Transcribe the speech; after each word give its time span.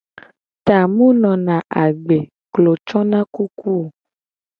Ta 0.65 0.77
mu 0.93 1.07
nona 1.21 1.55
agbe, 1.83 2.17
klo 2.53 2.73
cona 2.87 3.19
kuku 3.33 3.69
o. 3.83 3.85